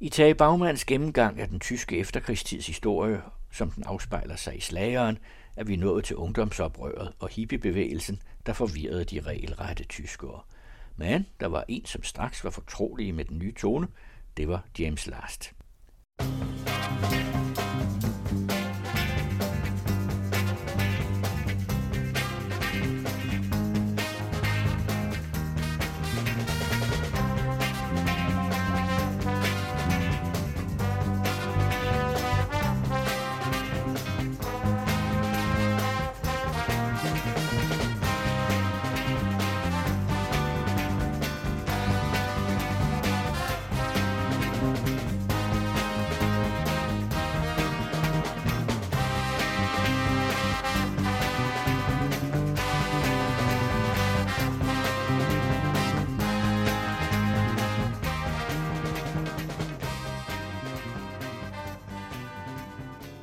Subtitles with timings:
[0.00, 5.18] I Tage Bagmans gennemgang af den tyske efterkrigstids historie, som den afspejler sig i slageren,
[5.56, 10.40] er vi nået til ungdomsoprøret og hippiebevægelsen, der forvirrede de regelrette tyskere.
[10.96, 13.88] Men der var en, som straks var fortrolig med den nye tone.
[14.36, 15.52] Det var James Last.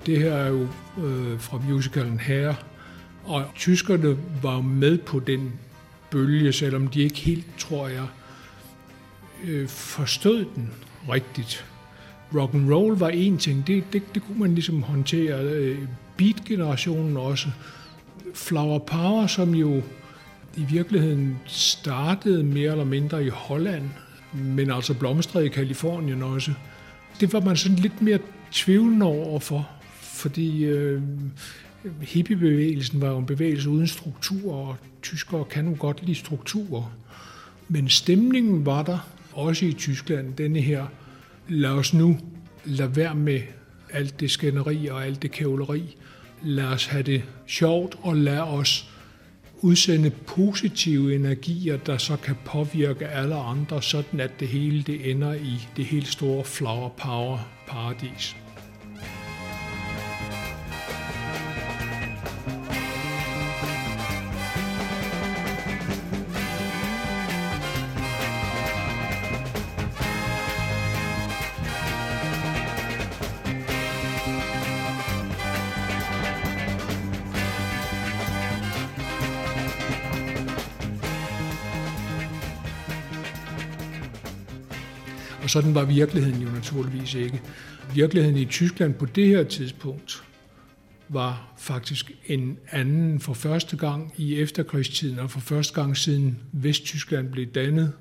[0.05, 0.67] Det her er jo
[1.03, 2.53] øh, fra musicalen Her,
[3.23, 5.53] og tyskerne var med på den
[6.11, 8.07] bølge, selvom de ikke helt, tror jeg,
[9.47, 10.69] øh, forstod den
[11.09, 11.65] rigtigt.
[12.35, 15.43] Rock and roll var en ting, det, det, det kunne man ligesom håndtere.
[15.43, 15.77] Øh,
[16.17, 17.47] beat-generationen også.
[18.35, 19.81] Flower Power, som jo
[20.57, 23.89] i virkeligheden startede mere eller mindre i Holland,
[24.33, 26.53] men altså blomstrede i Kalifornien også.
[27.19, 28.19] Det var man sådan lidt mere
[28.51, 29.69] tvivlende over for
[30.21, 31.01] fordi øh,
[32.01, 36.91] hippiebevægelsen var jo en bevægelse uden struktur, og tyskere kan jo godt lide strukturer.
[37.67, 40.85] Men stemningen var der, også i Tyskland, denne her,
[41.47, 42.17] lad os nu
[42.65, 43.41] lade være med
[43.89, 45.95] alt det skænderi og alt det kævleri.
[46.43, 48.91] Lad os have det sjovt, og lad os
[49.61, 55.33] udsende positive energier, der så kan påvirke alle andre, sådan at det hele det ender
[55.33, 58.35] i det helt store flower power paradis.
[85.51, 87.41] Og sådan var virkeligheden jo naturligvis ikke.
[87.93, 90.23] Virkeligheden i Tyskland på det her tidspunkt
[91.09, 97.31] var faktisk en anden for første gang i efterkrigstiden, og for første gang siden Vesttyskland
[97.31, 97.93] blev dannet,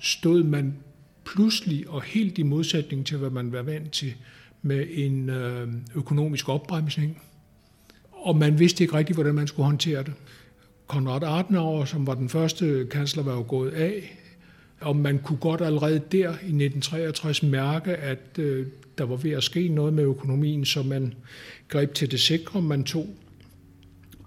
[0.00, 0.76] stod man
[1.24, 4.14] pludselig og helt i modsætning til, hvad man var vant til,
[4.62, 7.22] med en øh, økonomisk opbremsning.
[8.12, 10.12] Og man vidste ikke rigtigt, hvordan man skulle håndtere det.
[10.86, 14.20] Konrad Adenauer, som var den første kansler, var jo gået af.
[14.80, 18.66] Og man kunne godt allerede der i 1963 mærke, at øh,
[18.98, 21.14] der var ved at ske noget med økonomien, så man
[21.68, 22.62] greb til det sikre.
[22.62, 23.08] Man tog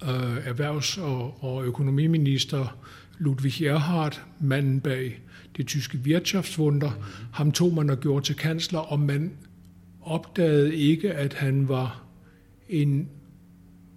[0.04, 2.78] øh, erhvervs- og, og økonomiminister
[3.20, 5.20] Ludwig Erhard, manden bag
[5.58, 6.92] det tyske Wirtschaftswunder.
[7.34, 9.32] Ham tog man og gjorde til kansler, og man
[10.02, 12.04] opdagede ikke, at han var
[12.70, 13.10] en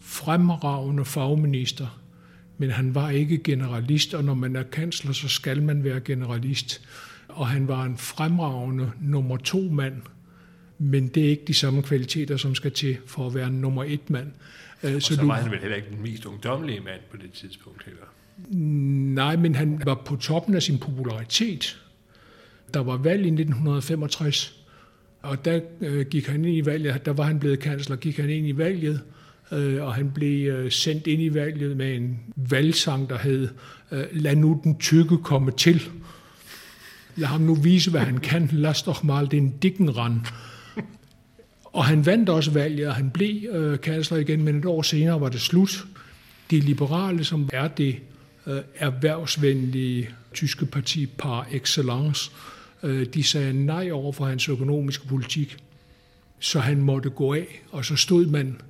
[0.01, 2.01] fremragende fagminister
[2.61, 6.83] men han var ikke generalist, og når man er kansler, så skal man være generalist.
[7.29, 10.03] Og han var en fremragende nummer to mand,
[10.79, 13.85] men det er ikke de samme kvaliteter, som skal til for at være en nummer
[13.85, 14.33] et mand.
[14.83, 17.17] Øh, og så, så var du, han vel heller ikke den mest ungdomlige mand på
[17.17, 18.03] det tidspunkt heller?
[19.15, 21.83] Nej, men han var på toppen af sin popularitet.
[22.75, 24.65] Der var valg i 1965,
[25.23, 28.31] og der øh, gik han ind i valget, der var han blevet kansler, gik han
[28.31, 29.01] ind i valget,
[29.53, 33.49] øh, og han blev øh, sendt ind i valget med en valgsang, der hed
[33.91, 35.83] øh, Lad nu den tykke komme til.
[37.17, 38.49] Lad ham nu vise, hvad han kan.
[38.53, 40.21] Lad doch mal den dikken rand.
[41.65, 45.21] Og han vandt også valget, og han blev øh, kansler igen, men et år senere
[45.21, 45.87] var det slut.
[46.51, 47.97] De liberale, som er det
[48.47, 52.31] øh, erhvervsvenlige tyske parti par excellence,
[52.83, 55.57] øh, de sagde nej over for hans økonomiske politik.
[56.39, 58.61] Så han måtte gå af, og så stod man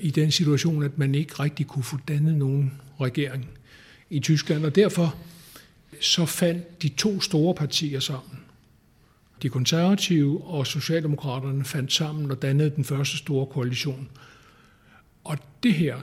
[0.00, 3.48] i den situation, at man ikke rigtig kunne få dannet nogen regering
[4.10, 4.64] i Tyskland.
[4.64, 5.16] Og derfor
[6.00, 8.40] så fandt de to store partier sammen.
[9.42, 14.08] De konservative og Socialdemokraterne fandt sammen og dannede den første store koalition.
[15.24, 15.96] Og det her,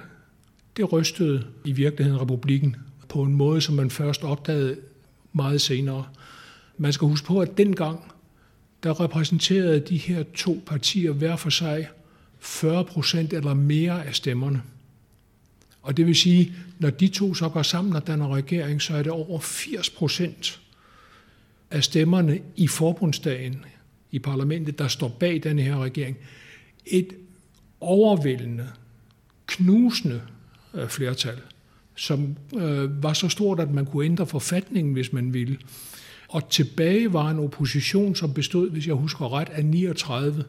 [0.77, 2.75] det rystede i virkeligheden republikken
[3.09, 4.77] på en måde, som man først opdagede
[5.33, 6.05] meget senere.
[6.77, 8.11] Man skal huske på, at dengang,
[8.83, 11.87] der repræsenterede de her to partier hver for sig
[12.39, 14.61] 40 procent eller mere af stemmerne.
[15.81, 19.03] Og det vil sige, når de to så går sammen og danner regering, så er
[19.03, 20.61] det over 80 procent
[21.71, 23.65] af stemmerne i forbundsdagen
[24.11, 26.17] i parlamentet, der står bag den her regering.
[26.85, 27.07] Et
[27.79, 28.69] overvældende,
[29.45, 30.21] knusende
[30.73, 31.37] øh, flertal,
[31.95, 35.57] som øh, var så stort, at man kunne ændre forfatningen, hvis man ville.
[36.27, 40.43] Og tilbage var en opposition, som bestod, hvis jeg husker ret, af 39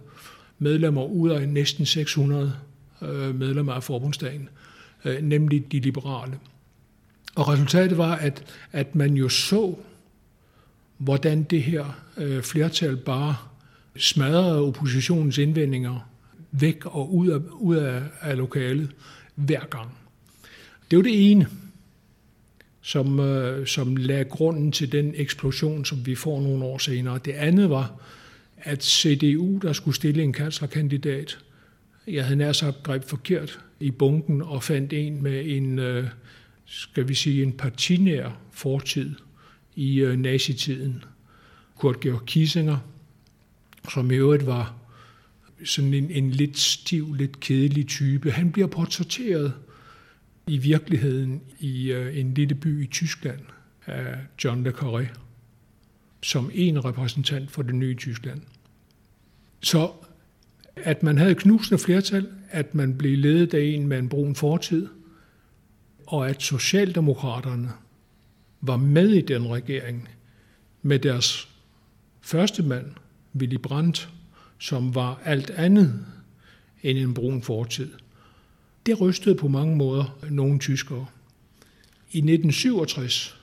[0.58, 2.55] medlemmer ud af næsten 600
[3.02, 4.49] øh, medlemmer af forbundsdagen, øh,
[5.05, 6.39] Øh, nemlig de liberale.
[7.35, 9.75] Og resultatet var, at, at man jo så,
[10.99, 11.85] hvordan det her
[12.17, 13.37] øh, flertal bare
[13.97, 16.09] smadrede oppositionens indvendinger
[16.51, 18.91] væk og ud af, ud af, af lokalet
[19.35, 19.91] hver gang.
[20.91, 21.47] Det var det ene,
[22.83, 27.19] som, øh, som lagde grunden til den eksplosion, som vi får nogle år senere.
[27.25, 27.93] Det andet var,
[28.57, 31.39] at CDU, der skulle stille en kanslerkandidat,
[32.07, 36.09] jeg havde nær sagt greb forkert i bunken og fandt en med en, øh,
[36.65, 39.15] skal vi sige, en partinær fortid
[39.75, 41.05] i øh, nazitiden.
[41.77, 42.79] Kurt Georg Kissinger,
[43.93, 44.75] som i øvrigt var
[45.65, 48.31] sådan en, en lidt stiv, lidt kedelig type.
[48.31, 49.55] Han bliver portrætteret
[50.47, 53.41] i virkeligheden i øh, en lille by i Tyskland
[53.87, 55.07] af John le Carré,
[56.23, 58.41] som en repræsentant for det nye Tyskland.
[59.63, 59.93] Så
[60.77, 64.89] at man havde knusende flertal, at man blev ledet af en med en brun fortid,
[66.07, 67.73] og at Socialdemokraterne
[68.61, 70.09] var med i den regering
[70.83, 71.49] med deres
[72.21, 72.87] første mand,
[73.37, 74.09] Willy Brandt,
[74.59, 76.07] som var alt andet
[76.83, 77.91] end en brun fortid.
[78.87, 81.07] Det rystede på mange måder nogle tyskere.
[82.11, 83.41] I 1967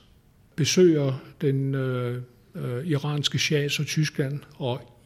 [0.56, 2.22] besøger den øh,
[2.54, 4.99] øh, iranske shah så Tyskland, og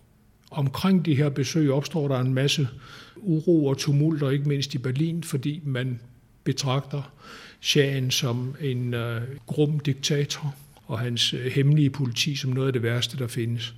[0.54, 2.68] omkring de her besøg opstår der en masse
[3.16, 6.00] uro og tumulter, ikke mindst i Berlin, fordi man
[6.44, 7.12] betragter
[7.60, 10.54] shahen som en øh, grum diktator
[10.86, 13.74] og hans øh, hemmelige politi som noget af det værste, der findes.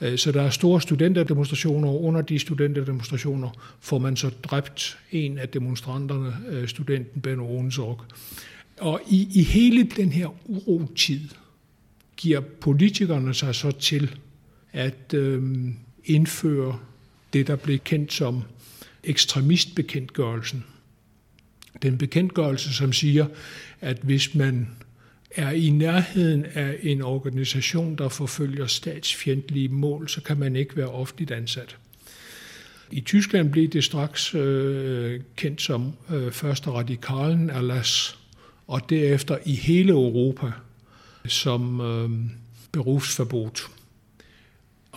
[0.00, 3.50] Øh, så der er store studenterdemonstrationer, og under de studenterdemonstrationer
[3.80, 8.06] får man så dræbt en af demonstranterne, øh, studenten Ben Onsok.
[8.80, 11.20] Og i, i hele den her urotid
[12.16, 14.16] giver politikerne sig så til
[14.72, 15.42] at øh,
[16.06, 16.78] indføre
[17.32, 18.42] det, der blev kendt som
[19.04, 20.64] ekstremistbekendtgørelsen.
[21.82, 23.26] Den bekendtgørelse, som siger,
[23.80, 24.68] at hvis man
[25.30, 30.88] er i nærheden af en organisation, der forfølger statsfjendtlige mål, så kan man ikke være
[30.88, 31.76] offentligt ansat.
[32.90, 38.18] I Tyskland blev det straks øh, kendt som øh, første radikalen Alas,
[38.66, 40.52] og derefter i hele Europa
[41.26, 42.10] som øh,
[42.72, 43.75] berufsverbot.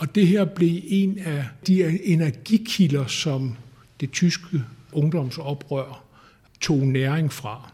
[0.00, 3.56] Og det her blev en af de energikilder, som
[4.00, 4.62] det tyske
[4.92, 6.04] ungdomsoprør
[6.60, 7.70] tog næring fra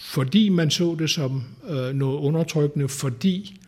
[0.00, 3.60] fordi man så det som øh, noget undertrykkende, fordi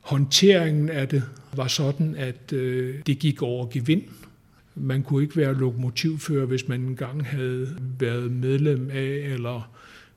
[0.00, 1.22] håndteringen af det
[1.56, 4.02] var sådan, at øh, det gik over gevind.
[4.74, 9.70] Man kunne ikke være lokomotivfører, hvis man engang havde været medlem af eller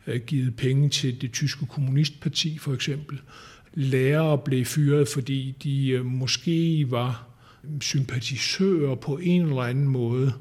[0.07, 3.19] øh, givet penge til det tyske kommunistparti for eksempel.
[3.73, 7.27] Lærere blev fyret, fordi de øh, måske var
[7.81, 10.33] sympatisører på en eller anden måde.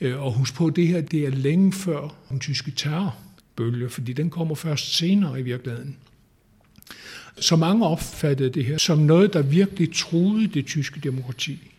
[0.00, 3.16] Øh, og husk på, det her det er længe før den tyske terror
[3.56, 5.96] bølge, fordi den kommer først senere i virkeligheden.
[7.40, 11.72] Så mange opfattede det her som noget, der virkelig truede det tyske demokrati.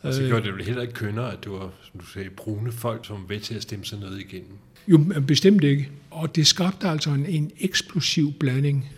[0.00, 2.72] Og så gjorde det vel heller ikke kønner, at du var, som du sagde, brune
[2.72, 4.56] folk, som var ved til at stemme sig noget igennem?
[4.88, 5.90] Jo, bestemt ikke.
[6.10, 8.90] Og det skabte altså en, en eksplosiv blanding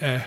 [0.00, 0.22] af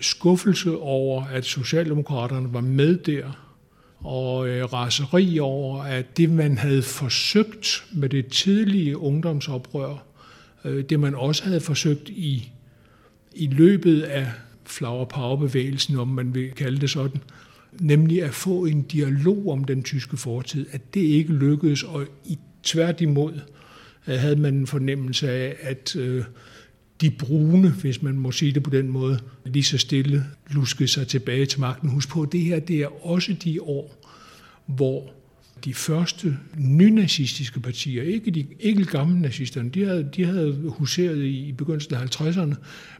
[0.00, 3.52] skuffelse over, at Socialdemokraterne var med der,
[3.98, 10.04] og øh, raseri over, at det, man havde forsøgt med det tidlige ungdomsoprør,
[10.64, 12.52] øh, det man også havde forsøgt i,
[13.34, 14.26] i løbet af
[14.66, 17.20] Flower Power-bevægelsen, om man vil kalde det sådan,
[17.80, 22.38] nemlig at få en dialog om den tyske fortid, at det ikke lykkedes, og i
[22.62, 23.40] tværtimod
[24.08, 26.24] øh, havde man en fornemmelse af, at øh,
[27.02, 31.08] de brune, hvis man må sige det på den måde, lige så stille luskede sig
[31.08, 31.88] tilbage til magten.
[31.88, 34.12] Husk på, det her det er også de år,
[34.66, 35.12] hvor
[35.64, 41.48] de første nynazistiske partier, ikke de ikke gamle nazisterne, de havde, de havde huseret i,
[41.48, 42.54] i begyndelsen af 50'erne,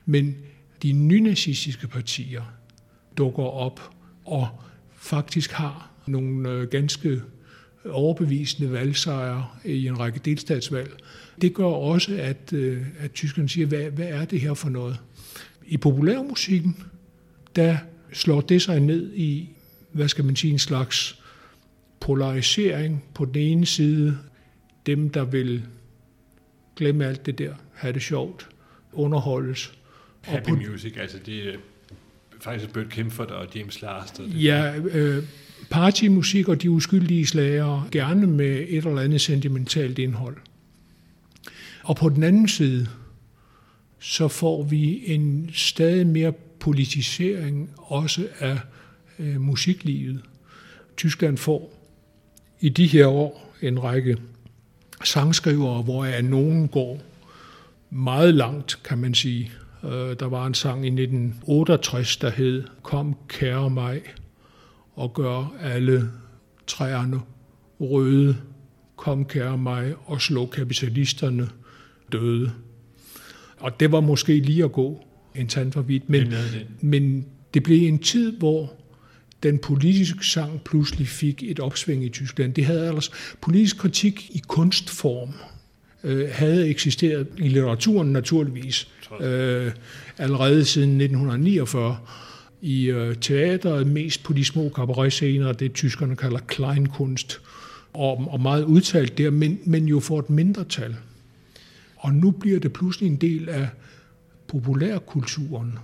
[0.06, 0.37] men
[0.82, 2.42] de nynazistiske partier
[3.18, 3.90] dukker op
[4.25, 4.49] og
[4.97, 7.21] faktisk har nogle øh, ganske
[7.85, 11.01] overbevisende valgsejre i en række delstatsvalg.
[11.43, 14.99] Det gør også, at, øh, at tyskerne siger, hvad, hvad er det her for noget?
[15.67, 16.77] I populærmusikken,
[17.57, 17.77] der
[18.13, 19.51] slår det sig ned i,
[19.93, 21.23] hvad skal man sige, en slags
[22.01, 24.19] polarisering på den ene side,
[24.87, 25.63] dem der vil
[26.77, 28.49] glemme alt det der, have det sjovt,
[28.93, 29.73] underholdes.
[30.21, 31.57] Happy og på, music, altså det
[32.41, 34.21] faktisk Bert Kempfert og James Last.
[34.21, 34.45] Og det.
[34.45, 35.25] Ja, øh,
[35.71, 40.37] partymusik og de uskyldige slager, gerne med et eller andet sentimentalt indhold.
[41.85, 42.89] Og på den anden side,
[43.99, 48.59] så får vi en stadig mere politisering også af
[49.19, 50.21] øh, musiklivet.
[50.97, 51.73] Tyskland får
[52.61, 54.17] i de her år en række
[55.05, 57.01] sangskrivere, hvor nogen går
[57.91, 59.53] meget langt, kan man sige.
[59.85, 64.03] Øh, der var en sang i 1968, der hed Kom kære mig
[64.95, 66.11] og gør alle
[66.67, 67.21] træerne
[67.81, 68.37] røde.
[68.97, 71.49] Kom kære mig og slå kapitalisterne
[72.12, 72.52] døde.
[73.59, 75.04] Og det var måske lige at gå
[75.35, 76.35] en tand for vidt, men,
[76.81, 78.73] men det blev en tid, hvor
[79.42, 82.54] den politiske sang pludselig fik et opsving i Tyskland.
[82.54, 85.35] Det havde ellers politisk kritik i kunstform
[86.04, 88.88] øh, havde eksisteret i litteraturen naturligvis
[89.21, 89.73] øh,
[90.19, 91.99] allerede siden 1949
[92.62, 97.40] i øh, teateret, mest på de små cabaret-scener, det tyskerne kalder kleinkunst,
[97.92, 100.97] og, og meget udtalt der, men, men jo for et mindretal.
[102.02, 103.68] Og nu bliver det pludselig en del af
[104.49, 105.78] populærkulturen,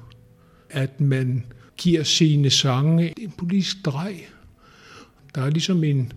[0.71, 1.45] at man
[1.77, 4.25] giver sine sange en politisk drej.
[5.35, 6.13] Der er ligesom en,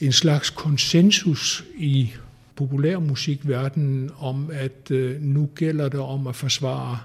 [0.00, 2.10] en slags konsensus i
[2.56, 6.98] populærmusikverdenen om, at øh, nu gælder det om at forsvare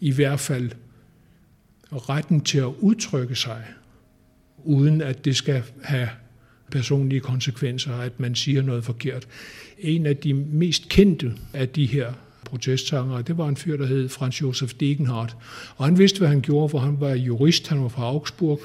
[0.00, 0.70] i hvert fald
[1.92, 3.64] retten til at udtrykke sig,
[4.64, 6.08] uden at det skal have
[6.70, 9.28] personlige konsekvenser, at man siger noget forkert.
[9.78, 12.12] En af de mest kendte af de her
[12.44, 15.36] protestsanger, det var en fyr, der hed Franz Josef Degenhardt.
[15.76, 18.60] Og han vidste, hvad han gjorde, for han var jurist, han var fra Augsburg,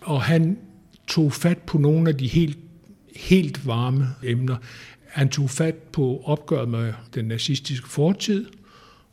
[0.00, 0.58] og han
[1.06, 2.58] tog fat på nogle af de helt,
[3.16, 4.56] helt varme emner.
[5.06, 8.46] Han tog fat på opgøret med den nazistiske fortid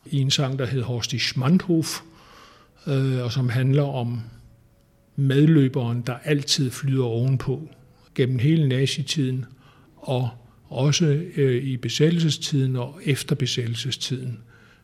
[0.05, 2.01] i en sang, der hed Horst i Schmandhof,
[2.87, 4.21] øh, og som handler om
[5.15, 7.69] medløberen, der altid flyder ovenpå
[8.17, 9.45] gennem hele nazitiden,
[9.95, 10.29] og
[10.69, 11.05] også
[11.35, 14.39] øh, i besættelsestiden og efter besættelsestiden,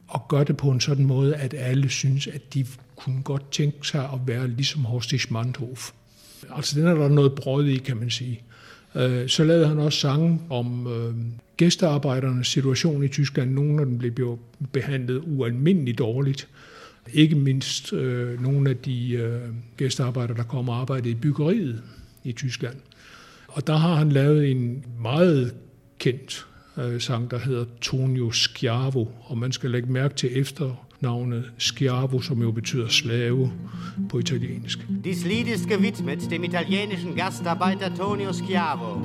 [0.08, 3.88] og gør det på en sådan måde, at alle synes, at de kunne godt tænke
[3.88, 5.92] sig at være ligesom Horst Schmandhof.
[6.56, 8.42] Altså den er der noget brød i, kan man sige.
[8.96, 11.16] Øh, så lavede han også sange om øh,
[11.58, 13.52] gæstearbejdernes situation i Tyskland.
[13.52, 14.40] Nogle af dem blev
[14.72, 16.48] behandlet ualmindeligt dårligt.
[17.13, 19.42] Ikke mindst øh, nogle af de øh,
[19.78, 21.82] gæstearbejdere, der kom og arbejdede i byggeriet
[22.24, 22.75] i Tyskland.
[23.54, 25.54] Og der har han lavet en meget
[26.00, 32.20] kendt øh, sang, der hedder Tonio Schiavo, og man skal lægge mærke til efternavnet Schiavo,
[32.20, 33.52] som jo betyder slave
[34.10, 34.80] på italiensk.
[35.04, 39.02] Dies Lied ist gewidmet dem italienischen Gastarbeiter Tonio Schiavo.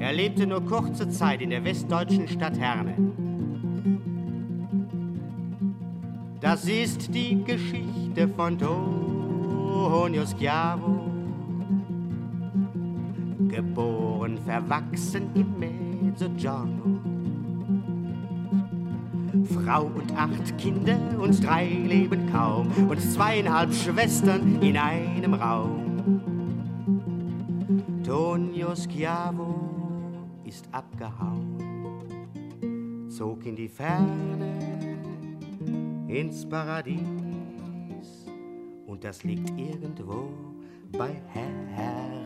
[0.00, 2.94] Er lebte nur kurze Zeit in der westdeutschen Stadt Herne.
[6.42, 10.93] Das ist die Geschichte von Tonio Schiavo.
[13.54, 16.98] Geboren, verwachsen im Mezzogiorno.
[19.44, 26.20] Frau und acht Kinder und drei leben kaum und zweieinhalb Schwestern in einem Raum.
[28.02, 29.54] Tonio Schiavo
[30.44, 31.56] ist abgehauen,
[33.08, 34.58] zog in die Ferne
[36.08, 37.06] ins Paradies.
[38.86, 40.28] Und das liegt irgendwo
[40.90, 42.23] bei Herne.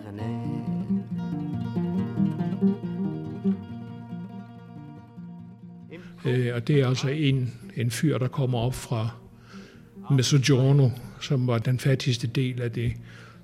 [6.28, 9.10] Øh, og det er altså en, en fyr, der kommer op fra
[10.10, 12.92] Mezzogiorno, som var den fattigste del af det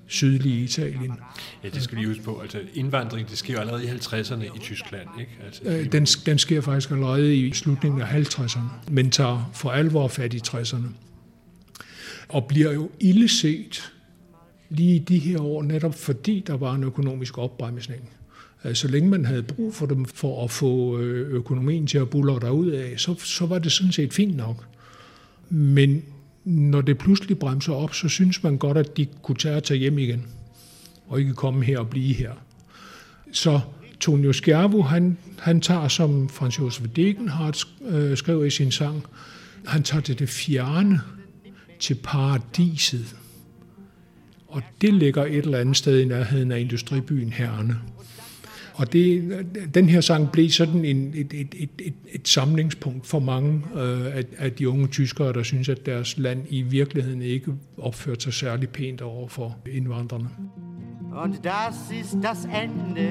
[0.07, 1.13] sydlige Italien.
[1.63, 2.39] Ja, det skal lige huske på.
[2.39, 5.31] Altså, indvandring, det sker allerede i 50'erne i Tyskland, ikke?
[5.45, 10.07] Altså, øh, den, den sker faktisk allerede i slutningen af 50'erne, men tager for alvor
[10.07, 10.87] fat i 60'erne.
[12.29, 13.91] Og bliver jo illeset
[14.69, 18.09] lige i de her år, netop fordi der var en økonomisk opbremsning.
[18.65, 22.09] Øh, så længe man havde brug for dem for at få øh, økonomien til at
[22.09, 24.65] bulle derud af, så, så var det sådan set fint nok.
[25.49, 26.03] Men
[26.45, 29.77] når det pludselig bremser op, så synes man godt, at de kunne tage og tage
[29.77, 30.23] hjem igen,
[31.07, 32.31] og ikke komme her og blive her.
[33.31, 33.59] Så
[33.99, 39.03] Tonio Schiavo, han, han tager, som Frans Josef Degenhardt øh, skrev i sin sang,
[39.65, 41.01] han tager til det fjerne,
[41.79, 43.15] til paradiset.
[44.47, 47.79] Og det ligger et eller andet sted i nærheden af industribyen Herne.
[48.75, 49.31] Og det,
[49.73, 54.05] den her sang blev sådan en, et, et, et, et, et samlingspunkt for mange øh,
[54.05, 58.33] af, af de unge tyskere, der synes, at deres land i virkeligheden ikke opførte sig
[58.33, 60.29] særlig pænt over for indvandrerne.
[61.23, 63.09] Und das ist das Ende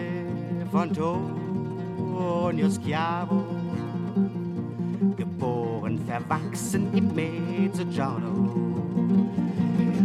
[0.73, 3.43] von Tonio Schiavo.
[5.17, 8.74] Geboren, verwachsen im Mezzogiorno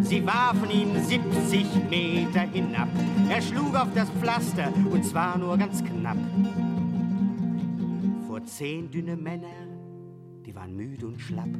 [0.09, 2.87] Sie warfen ihn 70 Meter hinab.
[3.29, 6.17] Er schlug auf das Pflaster und zwar nur ganz knapp.
[8.25, 9.67] Vor zehn dünne Männer,
[10.47, 11.53] die waren müde und schlapp,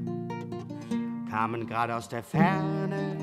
[1.30, 3.16] kamen gerade aus der Ferne,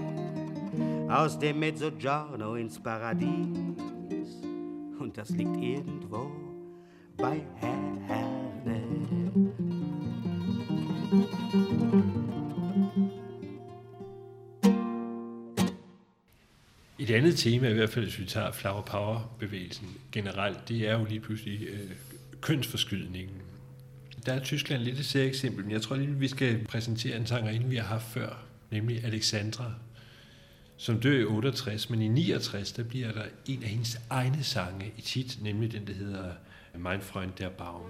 [1.08, 3.58] aus dem Mezzogiorno ins Paradies.
[5.00, 6.30] Und das liegt irgendwo
[7.16, 8.46] bei Herne.
[16.98, 21.04] Et andet tema, i hvert fald hvis vi tager Flower Power-bevægelsen generelt, det er jo
[21.04, 21.90] lige pludselig øh,
[22.40, 23.34] kønsforskydningen.
[24.26, 27.26] Der er Tyskland lidt et særligt eksempel, men jeg tror lige, vi skal præsentere en
[27.26, 29.72] sangerinde, vi har haft før, nemlig Alexandra,
[30.76, 34.92] som dør i 68, men i 69, der bliver der en af hendes egne sange
[34.96, 36.32] i tit, nemlig den, der hedder
[36.74, 37.82] Mein Freund der Baum.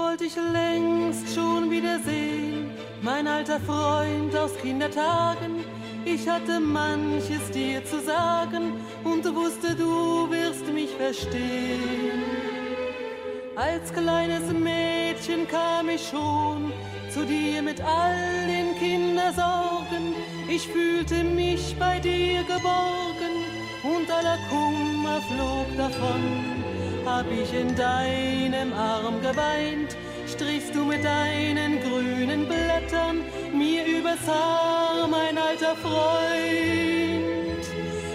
[0.00, 2.70] Wollte dich längst schon wiedersehen,
[3.02, 5.64] mein alter Freund aus Kindertagen.
[6.04, 8.72] Ich hatte manches dir zu sagen
[9.04, 12.22] und wusste, du wirst mich verstehen.
[13.56, 16.72] Als kleines Mädchen kam ich schon
[17.12, 20.14] zu dir mit all den Kindersorgen.
[20.48, 23.34] Ich fühlte mich bei dir geborgen
[23.82, 26.69] und aller Kummer flog davon
[27.04, 35.06] hab ich in deinem Arm geweint, strichst du mit deinen grünen Blättern mir übers Haar,
[35.08, 37.64] mein alter Freund,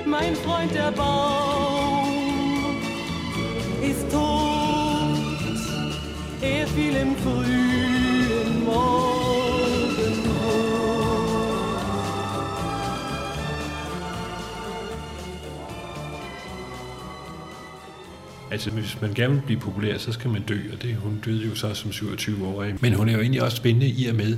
[0.05, 2.15] mein Freund der Baum
[3.81, 4.21] ist tot,
[6.41, 9.04] er fiel im frühen Morgen.
[18.55, 21.45] Altså, hvis man gerne vil blive populær, så skal man dø, og det, hun døde
[21.45, 22.75] jo så som 27-årig.
[22.81, 24.37] Men hun er jo egentlig også spændende i og med,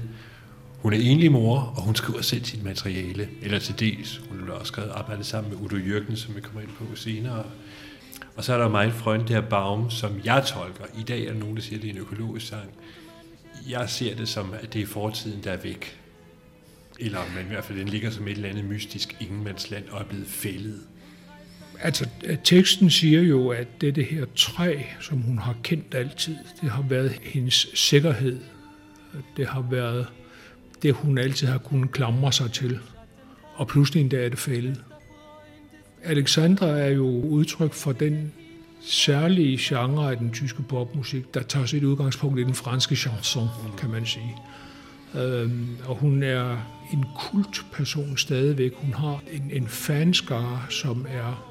[0.82, 4.22] hun er enlig mor, og hun skriver selv sit materiale, eller til dels.
[4.30, 7.44] Hun har også skrevet arbejdet sammen med Udo Jørgen, som vi kommer ind på senere.
[8.36, 10.86] Og så er der meget frønt der Baum, som jeg tolker.
[11.00, 12.70] I dag er der nogen, der siger, at det er en økologisk sang.
[13.70, 16.00] Jeg ser det som, at det er fortiden, der er væk.
[17.00, 20.06] Eller men i hvert fald, den ligger som et eller andet mystisk ingenmandsland og er
[20.06, 20.80] blevet fældet.
[21.82, 22.10] Altså,
[22.44, 26.82] teksten siger jo, at det, det her træ, som hun har kendt altid, det har
[26.82, 28.40] været hendes sikkerhed.
[29.38, 30.08] Det har været
[30.82, 32.80] det, hun altid har kunnet klamre sig til.
[33.54, 34.82] Og pludselig en dag er det fældet.
[36.04, 38.34] Alexandra er jo udtryk for den
[38.82, 43.90] særlige genre af den tyske popmusik, der tager sit udgangspunkt i den franske chanson, kan
[43.90, 44.36] man sige.
[45.16, 46.58] Øhm, og hun er
[46.94, 48.72] en kultperson stadigvæk.
[48.76, 51.47] Hun har en, en fanskare, som er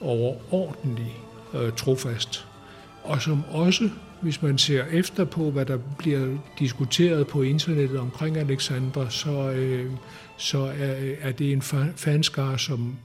[0.00, 1.16] overordentlig
[1.54, 2.46] øh, trofast,
[3.02, 8.36] og som også, hvis man ser efter på, hvad der bliver diskuteret på internettet omkring
[8.36, 9.90] Alexandra, så, øh,
[10.36, 11.62] så er, øh, er det en
[11.96, 12.96] fanskare, som,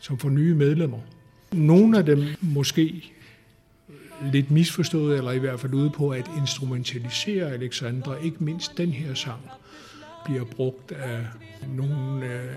[0.00, 0.98] som får nye medlemmer.
[1.52, 3.12] Nogle af dem måske
[3.88, 8.92] øh, lidt misforstået, eller i hvert fald ude på at instrumentalisere Alexandra, ikke mindst den
[8.92, 9.40] her sang,
[10.24, 11.24] bliver brugt af
[11.76, 12.48] nogle af,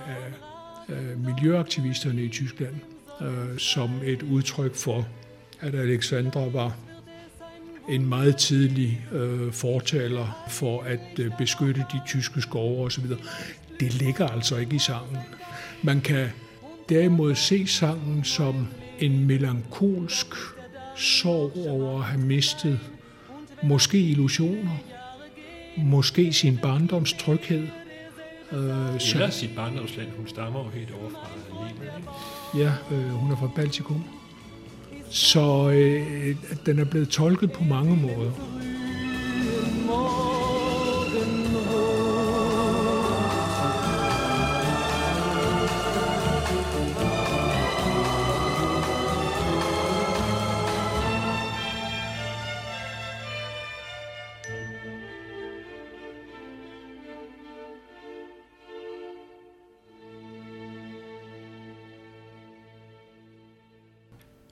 [0.88, 2.76] af miljøaktivisterne i Tyskland
[3.22, 5.08] øh, som et udtryk for,
[5.60, 6.76] at Alexandra var
[7.90, 13.06] en meget tidlig øh, fortaler for at øh, beskytte de tyske skove osv.
[13.80, 15.18] Det ligger altså ikke i sangen.
[15.84, 16.28] Man kan
[16.90, 18.68] derimod se sangen som
[19.00, 20.28] en melankolsk
[20.96, 22.80] sorg over at have mistet
[23.64, 24.78] måske illusioner,
[25.78, 27.68] måske sin barndoms tryghed.
[28.54, 28.60] Øh,
[29.14, 30.08] Eller sit barndomsland.
[30.18, 31.92] Hun stammer jo helt over fra Lille,
[32.66, 34.04] Ja, øh, hun er fra Baltikum.
[35.10, 36.36] Så øh,
[36.66, 38.32] den er blevet tolket på mange måder.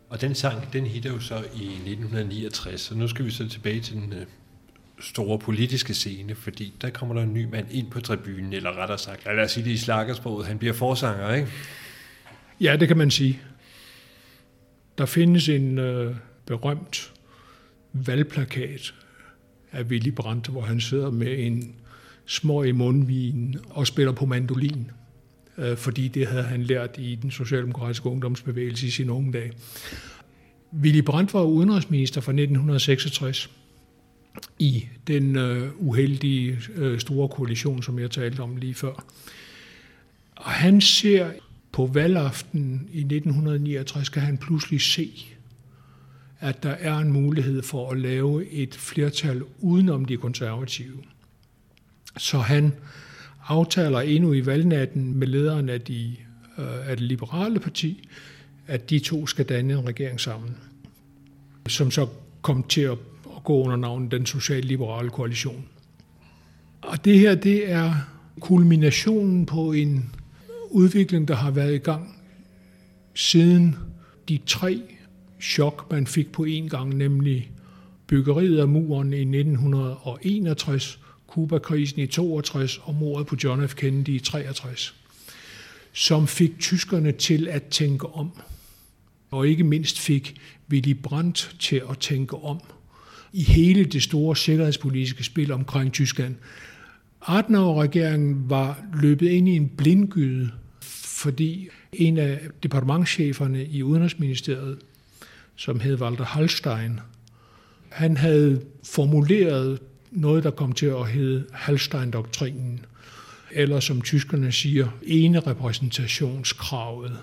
[0.10, 3.80] Og den sang, den hitter jo så i 1969, så nu skal vi så tilbage
[3.80, 4.26] til den øh,
[5.00, 8.98] store politiske scene, fordi der kommer der en ny mand ind på tribunen, eller rettere
[8.98, 11.48] sagt, lad os sige det i slakkersproget, han bliver forsanger, ikke?
[12.62, 13.40] Ja, det kan man sige.
[14.98, 17.12] Der findes en øh, berømt
[17.94, 18.94] valgplakat
[19.72, 21.76] af Willy Brandt, hvor han sidder med en
[22.26, 24.92] små i mundvin og spiller på mandolin
[25.60, 29.52] øh, fordi det havde han lært i den socialdemokratiske ungdomsbevægelse i sine unge dage.
[30.82, 33.50] Willy Brandt var udenrigsminister fra 1966
[34.60, 39.06] i den øh, uheldige øh, store koalition, som jeg talte om lige før.
[40.36, 41.32] Og han ser
[41.72, 45.26] på valgaften i 1969, kan han pludselig se,
[46.40, 50.98] at der er en mulighed for at lave et flertal udenom de konservative.
[52.18, 52.74] Så han
[53.50, 56.16] aftaler endnu i valgnatten med lederen af, de,
[56.58, 58.08] øh, af det liberale parti,
[58.68, 60.58] at de to skal danne en regering sammen,
[61.68, 62.08] som så
[62.42, 62.98] kom til at
[63.44, 65.66] gå under navnet den socialliberale koalition.
[66.82, 67.94] Og det her, det er
[68.40, 70.16] kulminationen på en
[70.70, 72.16] udvikling, der har været i gang
[73.14, 73.76] siden
[74.30, 74.82] de tre
[75.42, 77.52] chok, man fik på en gang, nemlig
[78.08, 83.76] byggeriet af muren i 1961, Kuba-krisen i 62 og mordet på John F.
[83.76, 84.96] Kennedy i 63,
[85.94, 88.32] som fik tyskerne til at tænke om,
[89.32, 92.62] og ikke mindst fik Willy Brandt til at tænke om
[93.34, 96.36] i hele det store sikkerhedspolitiske spil omkring Tyskland.
[97.28, 100.52] Adenauer-regeringen var løbet ind i en blindgyde,
[101.22, 104.80] fordi en af departementcheferne i Udenrigsministeriet,
[105.56, 107.00] som hed Walter Hallstein,
[107.90, 109.80] han havde formuleret
[110.12, 112.86] noget, der kom til at hedde Hallstein-doktrinen,
[113.52, 117.18] eller som tyskerne siger, ene repræsentationskravet,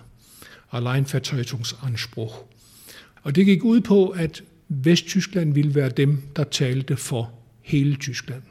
[0.72, 2.34] Alleinvertretungsanspruch.
[3.22, 8.42] Og det gik ud på, at Vesttyskland ville være dem, der talte for hele Tyskland.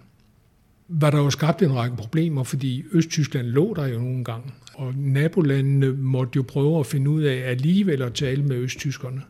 [0.87, 4.93] Var der jo skabt en række problemer, fordi Østtyskland lå der jo nogle gange, og
[4.95, 9.21] nabolandene måtte jo prøve at finde ud af alligevel at tale med østtyskerne.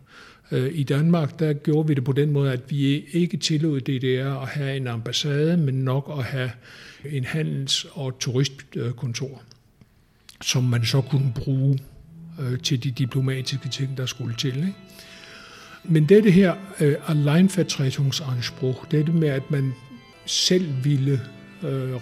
[0.51, 4.41] Øh, I Danmark, der gjorde vi det på den måde, at vi ikke tillod DDR
[4.41, 6.51] at have en ambassade, men nok at have
[7.11, 9.41] en handels- og turistkontor,
[10.41, 11.79] som man så kunne bruge
[12.39, 14.57] øh, til de diplomatiske ting, der skulle til.
[14.57, 14.73] Ikke?
[15.83, 19.73] Men dette her uh, Alleinvertretungsanspruch, det med, at man
[20.25, 21.21] selv ville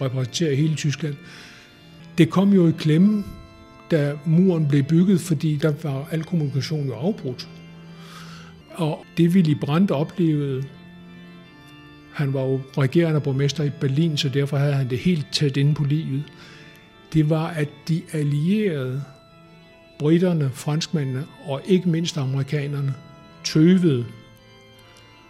[0.01, 1.15] repræsentere hele Tyskland,
[2.17, 3.23] det kom jo i klemme,
[3.91, 7.47] da muren blev bygget, fordi der var al kommunikation jo afbrudt.
[8.73, 10.63] Og det Willy Brandt oplevede,
[12.13, 15.73] han var jo regerende borgmester i Berlin, så derfor havde han det helt tæt inde
[15.73, 16.23] på livet,
[17.13, 19.03] det var, at de allierede,
[19.99, 22.93] britterne, franskmændene og ikke mindst amerikanerne,
[23.43, 24.05] tøvede,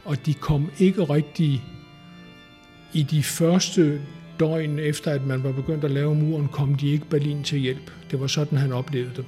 [0.06, 1.64] og de kom ikke rigtig
[2.94, 4.02] i de første
[4.40, 7.92] døgn efter, at man var begyndt at lave muren, kom de ikke Berlin til hjælp.
[8.12, 9.26] Det var sådan, han oplevede det.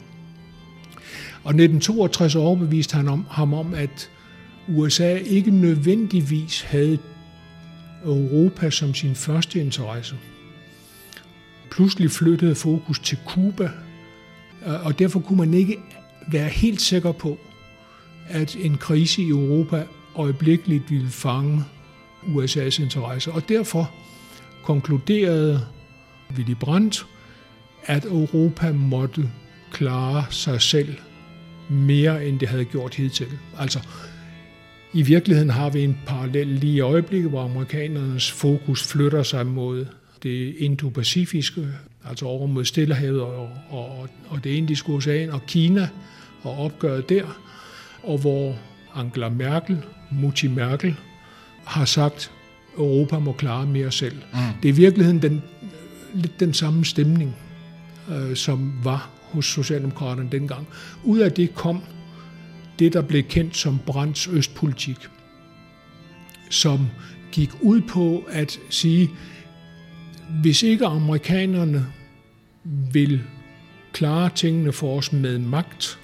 [1.43, 4.10] Og 1962 overbeviste han om, ham om, at
[4.67, 6.97] USA ikke nødvendigvis havde
[8.06, 10.15] Europa som sin første interesse.
[11.71, 13.69] Pludselig flyttede fokus til Kuba,
[14.67, 15.78] øh, og derfor kunne man ikke
[16.32, 17.38] være helt sikker på,
[18.28, 21.63] at en krise i Europa øjeblikkeligt ville fange
[22.23, 23.32] USA's interesse.
[23.32, 23.91] Og derfor
[24.63, 25.65] konkluderede
[26.36, 27.06] Willy Brandt,
[27.86, 29.30] at Europa måtte
[29.71, 30.95] klare sig selv
[31.69, 33.28] mere, end det havde gjort hidtil.
[33.60, 33.80] Altså,
[34.93, 39.86] i virkeligheden har vi en parallel lige i øjeblikket, hvor amerikanernes fokus flytter sig mod
[40.23, 41.67] det indo-pacifiske,
[42.10, 45.89] altså over mod Stillehavet og, og, og det indiske ocean og Kina
[46.43, 47.39] og opgøret der,
[48.04, 48.56] og hvor
[48.95, 49.78] Angela Merkel,
[50.12, 50.95] Mutti Merkel,
[51.65, 52.32] har sagt,
[52.73, 54.15] at Europa må klare mere selv.
[54.34, 54.39] Mm.
[54.63, 55.43] Det er i virkeligheden den,
[56.13, 57.36] lidt den samme stemning,
[58.12, 60.67] øh, som var hos Socialdemokraterne dengang.
[61.04, 61.82] Ud af det kom
[62.80, 64.98] det, der blev kendt som Brands Østpolitik,
[66.50, 66.88] som
[67.32, 69.10] gik ud på at sige,
[70.41, 71.86] hvis ikke amerikanerne
[72.91, 73.21] vil
[73.93, 76.00] klare tingene for os med magt,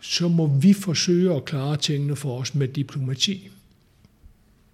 [0.00, 3.50] så må vi forsøge at klare tingene for os med diplomati.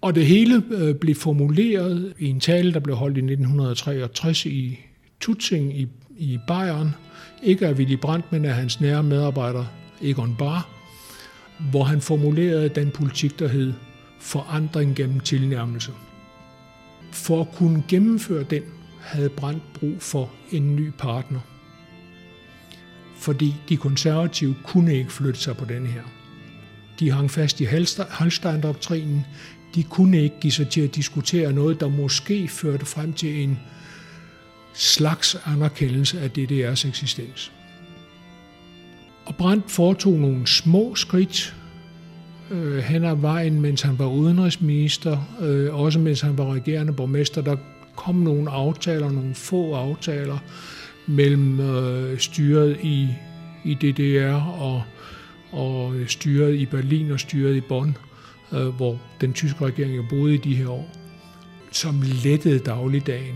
[0.01, 4.79] Og det hele øh, blev formuleret i en tale, der blev holdt i 1963 i
[5.19, 5.87] Tutzing i,
[6.21, 6.95] i Bayern,
[7.43, 9.65] ikke af Willy Brandt, men af hans nære medarbejder
[10.01, 10.69] Egon Bahr,
[11.71, 13.73] hvor han formulerede den politik, der hed
[14.19, 15.91] forandring gennem tilnærmelse.
[17.11, 18.63] For at kunne gennemføre den,
[18.99, 21.39] havde Brandt brug for en ny partner.
[23.15, 26.03] Fordi de konservative kunne ikke flytte sig på den her.
[26.99, 27.65] De hang fast i
[28.09, 29.25] Hallstein-doktrinen.
[29.75, 33.59] De kunne ikke give sig til at diskutere noget, der måske førte frem til en
[34.73, 37.51] slags anerkendelse af DDR's eksistens.
[39.25, 41.55] Og Brandt foretog nogle små skridt
[42.51, 47.41] øh, hen ad vejen, mens han var udenrigsminister, øh, også mens han var regerende borgmester.
[47.41, 47.57] Der
[47.95, 50.37] kom nogle aftaler, nogle få aftaler,
[51.07, 53.07] mellem øh, styret i,
[53.63, 54.83] i DDR og,
[55.51, 57.97] og styret i Berlin og styret i Bonn,
[58.53, 60.89] øh, hvor den tyske regering boede i de her år,
[61.71, 63.35] som lettede dagligdagen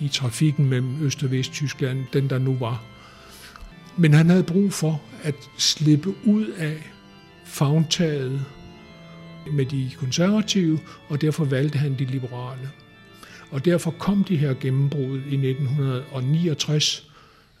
[0.00, 2.84] i trafikken mellem Øst- og Vesttyskland, den der nu var.
[3.96, 6.76] Men han havde brug for at slippe ud af
[7.44, 8.44] fagtaget
[9.52, 10.78] med de konservative,
[11.08, 12.70] og derfor valgte han de liberale.
[13.50, 17.10] Og derfor kom de her gennembrud i 1969,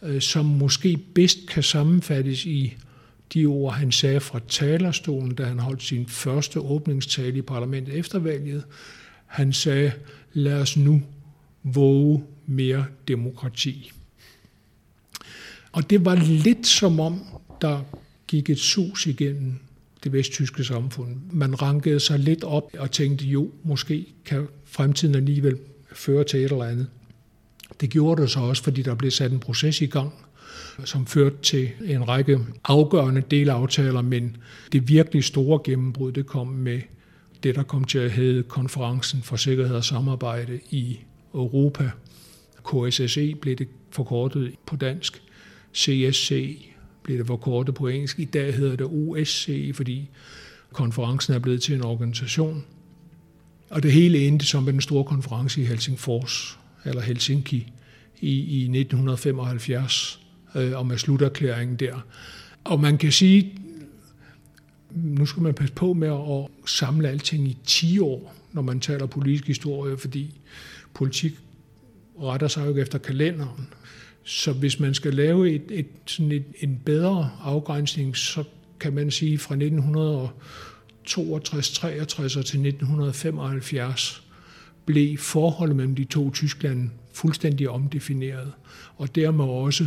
[0.02, 2.76] øh, som måske bedst kan sammenfattes i
[3.34, 8.18] de ord, han sagde fra talerstolen, da han holdt sin første åbningstale i parlamentet efter
[8.18, 8.64] valget.
[9.26, 9.92] Han sagde,
[10.32, 11.02] lad os nu
[11.64, 13.92] våge mere demokrati.
[15.72, 17.20] Og det var lidt som om,
[17.60, 17.80] der
[18.26, 19.54] gik et sus igennem
[20.04, 21.16] det vesttyske samfund.
[21.32, 25.58] Man rankede sig lidt op og tænkte, jo, måske kan fremtiden alligevel
[25.92, 26.86] føre til et eller andet.
[27.80, 30.12] Det gjorde det så også, fordi der blev sat en proces i gang,
[30.84, 34.36] som førte til en række afgørende delaftaler, men
[34.72, 36.80] det virkelig store gennembrud, det kom med
[37.42, 40.98] det, der kom til at hedde Konferencen for Sikkerhed og Samarbejde i
[41.34, 41.90] Europa.
[42.64, 45.22] KSSE blev det forkortet på dansk.
[45.74, 46.58] CSC
[47.02, 48.18] blev det forkortet på engelsk.
[48.18, 50.08] I dag hedder det OSCE, fordi
[50.72, 52.64] konferencen er blevet til en organisation.
[53.70, 57.72] Og det hele endte som den store konference i Helsingfors, eller Helsinki,
[58.20, 60.20] i, i 1975,
[60.54, 62.06] øh, og med sluterklæringen der.
[62.64, 63.58] Og man kan sige,
[64.90, 69.06] nu skal man passe på med at samle alting i 10 år, når man taler
[69.06, 70.40] politisk historie, fordi
[70.94, 71.32] politik
[72.20, 73.68] retter sig jo ikke efter kalenderen.
[74.24, 78.44] Så hvis man skal lave et, et, sådan et, en bedre afgrænsning, så
[78.80, 84.24] kan man sige fra 1962, 63 til 1975
[84.86, 88.52] blev forholdet mellem de to Tyskland fuldstændig omdefineret,
[88.96, 89.86] og dermed også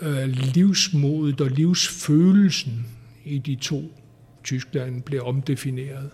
[0.00, 2.86] øh, livsmodet og livsfølelsen
[3.24, 3.98] i de to
[4.44, 6.10] Tyskland blev omdefineret.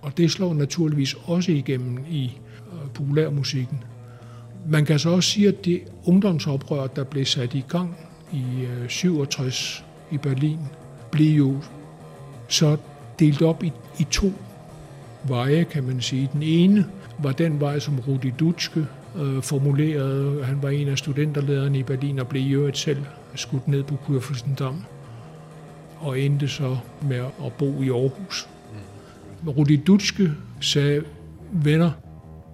[0.00, 2.30] Og det slår naturligvis også igennem i
[3.00, 3.82] populærmusikken.
[4.68, 7.96] Man kan så også sige, at det ungdomsoprør, der blev sat i gang
[8.32, 10.58] i 67 øh, i Berlin,
[11.10, 11.56] blev jo
[12.48, 12.76] så
[13.18, 14.32] delt op i, i to
[15.24, 16.30] veje, kan man sige.
[16.32, 16.86] Den ene
[17.18, 18.86] var den vej, som Rudi Dutschke
[19.16, 20.44] øh, formulerede.
[20.44, 23.94] Han var en af studenterlederne i Berlin og blev i øvrigt selv skudt ned på
[23.94, 24.74] Kurfürstendam
[26.00, 28.48] og endte så med at bo i Aarhus.
[29.46, 31.04] Rudi Dutschke sagde,
[31.52, 31.90] venner,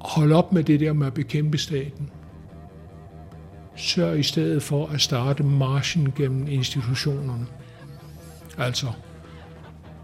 [0.06, 2.10] hold op med det der med at bekæmpe staten.
[3.76, 7.46] Sørg i stedet for at starte marchen gennem institutionerne.
[8.58, 8.86] Altså,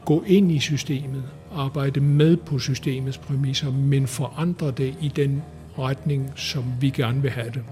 [0.04, 1.22] gå ind i systemet,
[1.54, 5.42] arbejde med på systemets præmisser, men forandre det i den
[5.78, 7.62] retning, som vi gerne vil have det.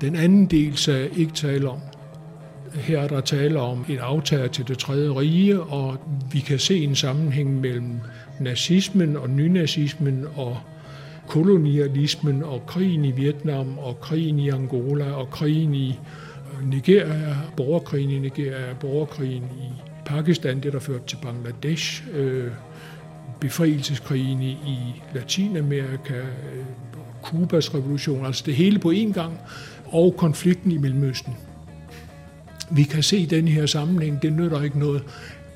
[0.00, 1.78] Den anden del sagde jeg ikke tale om.
[2.74, 5.96] Her er der tale om en aftager til det tredje rige, og
[6.32, 8.00] vi kan se en sammenhæng mellem
[8.40, 10.58] nazismen og nynazismen og
[11.28, 15.98] kolonialismen og krigen i Vietnam og krigen i Angola og krigen i
[16.52, 22.50] øh, Nigeria, borgerkrigen i Nigeria, borgerkrigen i Pakistan, det der førte til Bangladesh, øh,
[23.40, 26.64] befrielseskrigen i, i Latinamerika, øh,
[27.22, 29.38] Kubas revolution, altså det hele på én gang,
[29.86, 31.36] og konflikten i Mellemøsten.
[32.70, 35.02] Vi kan se i den her sammenhæng, det nytter ikke noget,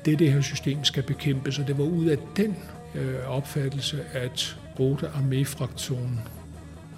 [0.05, 2.55] det det her system skal bekæmpes, og det var ud af den
[2.95, 6.19] øh, opfattelse, at Rote Armee-fraktionen,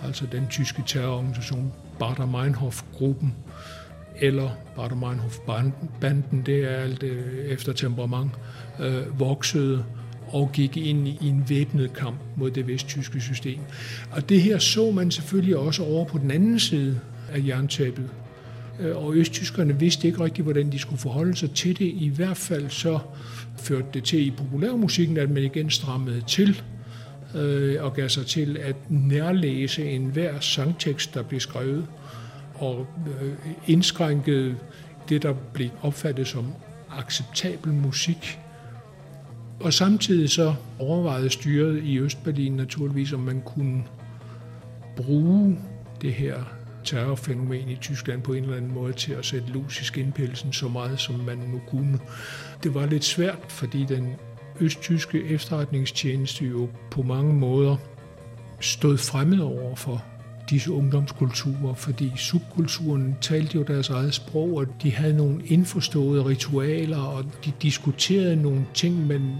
[0.05, 3.33] altså den tyske terrororganisation Bader Meinhof-gruppen,
[4.15, 8.31] eller Bader Meinhof-banden, det er alt øh, efter temperament,
[8.79, 9.85] øh, voksede
[10.27, 13.59] og gik ind i en væbnet kamp mod det vesttyske system.
[14.11, 16.99] Og det her så man selvfølgelig også over på den anden side
[17.31, 18.09] af jerntæppet.
[18.79, 21.85] Øh, og østtyskerne vidste ikke rigtig, hvordan de skulle forholde sig til det.
[21.85, 22.99] I hvert fald så
[23.57, 26.61] førte det til i populærmusikken, at man igen strammede til
[27.35, 31.87] øh, og gav sig til at nærlæse enhver sangtekst, der blev skrevet,
[32.55, 32.87] og
[33.21, 33.33] øh,
[33.67, 34.55] indskrænkede
[35.09, 36.53] det, der blev opfattet som
[36.89, 38.39] acceptabel musik.
[39.59, 43.83] Og samtidig så overvejede styret i Østberlin naturligvis, om man kunne
[44.95, 45.57] bruge
[46.01, 46.43] det her
[46.83, 50.67] terrorfænomen i Tyskland på en eller anden måde til at sætte lus i skinpelsen så
[50.67, 51.99] meget, som man nu kunne.
[52.63, 54.15] Det var lidt svært, fordi den
[54.61, 57.75] østtyske efterretningstjeneste jo på mange måder
[58.59, 60.03] stod fremmed over for
[60.49, 66.97] disse ungdomskulturer, fordi subkulturen talte jo deres eget sprog, og de havde nogle indforståede ritualer,
[66.97, 69.35] og de diskuterede nogle ting, man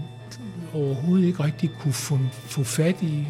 [0.74, 3.26] overhovedet ikke rigtig kunne få, få fat i.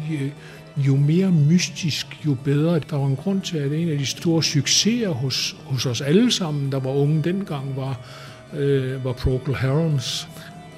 [0.77, 2.79] Jo mere mystisk, jo bedre.
[2.79, 6.31] Der var en grund til, at en af de store succeser hos, hos os alle
[6.31, 7.99] sammen, der var unge dengang, var,
[8.53, 10.27] øh, var Procol Harums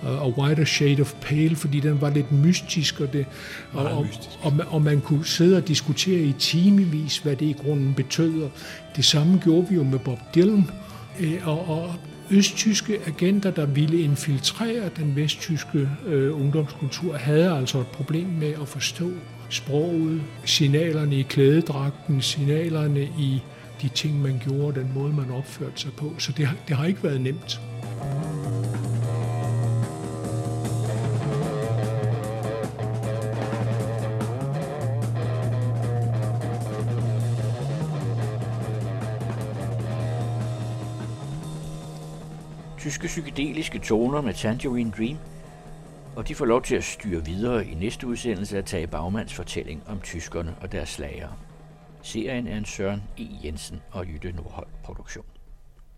[0.06, 3.26] A Whiter Shade of Pale, fordi den var lidt mystisk, og, det,
[3.74, 4.08] og, og,
[4.42, 8.50] og, og man kunne sidde og diskutere i timevis, hvad det i grunden betød.
[8.96, 10.70] Det samme gjorde vi jo med Bob Dylan,
[11.20, 11.96] øh, og, og
[12.32, 18.68] østtyske agenter, der ville infiltrere den vesttyske øh, ungdomskultur, havde altså et problem med at
[18.68, 19.12] forstå
[19.50, 23.42] sproget, signalerne i klædedragten, signalerne i
[23.82, 26.14] de ting, man gjorde, den måde, man opførte sig på.
[26.18, 27.62] Så det, det har ikke været nemt.
[42.94, 45.18] Tyske psykedeliske toner med Tangerine Dream,
[46.16, 49.84] og de får lov til at styre videre i næste udsendelse at tage Bagmands fortælling
[49.88, 51.30] om tyskerne og deres slager.
[52.02, 53.28] Serien er en Søren E.
[53.44, 55.26] Jensen og Jytte Nordholt produktion.